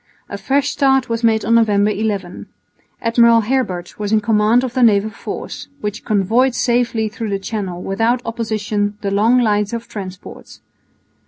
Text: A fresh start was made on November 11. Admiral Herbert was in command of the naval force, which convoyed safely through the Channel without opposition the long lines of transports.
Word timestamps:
A 0.29 0.37
fresh 0.39 0.71
start 0.71 1.09
was 1.09 1.23
made 1.23 1.45
on 1.45 1.53
November 1.53 1.91
11. 1.91 2.47
Admiral 3.03 3.41
Herbert 3.41 3.99
was 3.99 4.11
in 4.11 4.19
command 4.19 4.63
of 4.63 4.73
the 4.73 4.81
naval 4.81 5.11
force, 5.11 5.67
which 5.79 6.03
convoyed 6.03 6.55
safely 6.55 7.07
through 7.07 7.29
the 7.29 7.37
Channel 7.37 7.83
without 7.83 8.19
opposition 8.25 8.97
the 9.01 9.11
long 9.11 9.39
lines 9.39 9.73
of 9.73 9.87
transports. 9.87 10.59